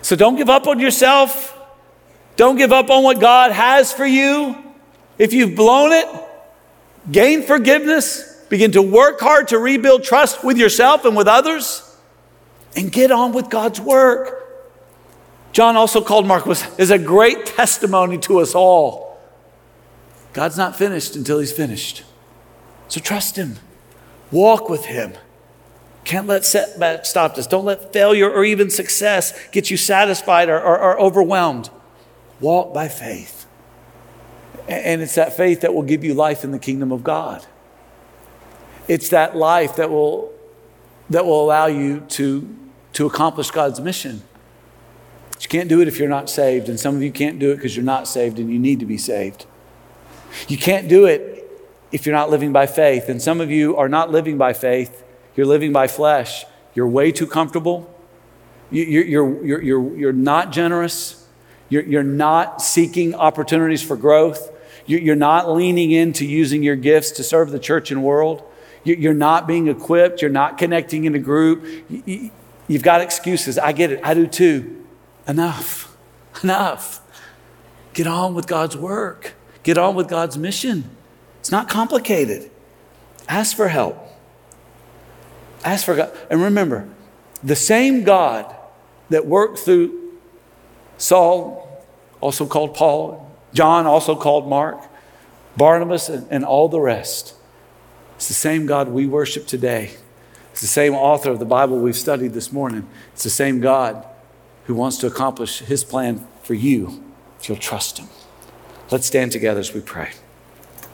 [0.00, 1.56] So don't give up on yourself.
[2.34, 4.56] Don't give up on what God has for you.
[5.18, 6.08] If you've blown it,
[7.12, 11.91] gain forgiveness, begin to work hard to rebuild trust with yourself and with others,
[12.76, 14.38] and get on with God's work.
[15.52, 16.46] John also called Mark
[16.78, 19.18] is a great testimony to us all.
[20.32, 22.04] God's not finished until he's finished.
[22.88, 23.56] So trust him.
[24.30, 25.12] Walk with him.
[26.04, 27.46] Can't let setbacks stop us.
[27.46, 31.70] Don't let failure or even success get you satisfied or, or, or overwhelmed.
[32.40, 33.46] Walk by faith.
[34.68, 37.46] And it's that faith that will give you life in the kingdom of God.
[38.88, 40.32] It's that life that will,
[41.12, 42.48] that will allow you to,
[42.94, 44.22] to accomplish God's mission.
[45.32, 47.50] But you can't do it if you're not saved, and some of you can't do
[47.52, 49.46] it because you're not saved and you need to be saved.
[50.48, 51.50] You can't do it
[51.90, 55.04] if you're not living by faith, and some of you are not living by faith,
[55.36, 56.44] you're living by flesh.
[56.74, 57.92] You're way too comfortable.
[58.70, 61.26] You're, you're, you're, you're, you're not generous.
[61.68, 64.50] You're, you're not seeking opportunities for growth.
[64.86, 68.42] You're not leaning into using your gifts to serve the church and world.
[68.84, 70.22] You're not being equipped.
[70.22, 71.64] You're not connecting in a group.
[72.68, 73.58] You've got excuses.
[73.58, 74.00] I get it.
[74.02, 74.84] I do too.
[75.26, 75.96] Enough.
[76.42, 77.00] Enough.
[77.94, 79.34] Get on with God's work.
[79.62, 80.84] Get on with God's mission.
[81.40, 82.50] It's not complicated.
[83.28, 83.98] Ask for help.
[85.64, 86.16] Ask for God.
[86.30, 86.88] And remember,
[87.42, 88.54] the same God
[89.10, 90.18] that worked through
[90.98, 91.84] Saul,
[92.20, 94.80] also called Paul, John, also called Mark,
[95.56, 97.34] Barnabas, and, and all the rest.
[98.22, 99.90] It's the same God we worship today.
[100.52, 102.86] It's the same author of the Bible we've studied this morning.
[103.14, 104.06] It's the same God
[104.66, 107.02] who wants to accomplish his plan for you
[107.40, 108.06] if you'll trust him.
[108.92, 110.12] Let's stand together as we pray.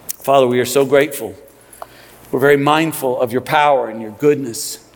[0.07, 1.35] Father, we are so grateful.
[2.33, 4.91] We're very mindful of your power and your goodness.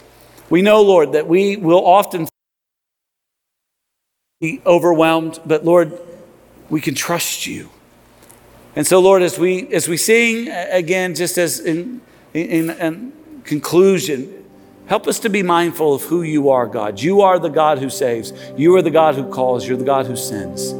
[0.49, 2.28] We know, Lord, that we will often
[4.41, 5.93] be overwhelmed, but Lord,
[6.70, 7.68] we can trust you.
[8.74, 12.01] And so, Lord, as we as we sing again, just as in,
[12.35, 13.12] in, in
[13.45, 14.45] conclusion,
[14.87, 17.01] help us to be mindful of who you are, God.
[17.01, 18.33] You are the God who saves.
[18.57, 19.66] You are the God who calls.
[19.66, 20.72] You're the God who sends.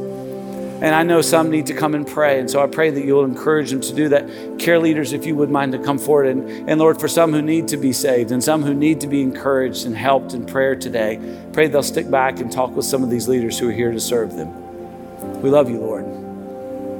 [0.83, 2.41] And I know some need to come and pray.
[2.41, 4.59] And so I pray that you'll encourage them to do that.
[4.59, 6.27] Care leaders, if you would mind to come forward.
[6.27, 9.07] And, and Lord, for some who need to be saved and some who need to
[9.07, 11.21] be encouraged and helped in prayer today,
[11.53, 13.99] pray they'll stick back and talk with some of these leaders who are here to
[13.99, 15.41] serve them.
[15.41, 16.05] We love you, Lord.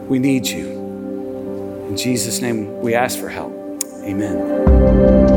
[0.08, 0.68] We need you.
[1.89, 3.53] In Jesus' name, we ask for help.
[4.06, 5.32] Amen.